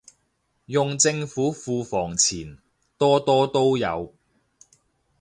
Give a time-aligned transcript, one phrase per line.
[0.65, 2.57] 用政府庫房錢，
[2.97, 4.15] 多多都有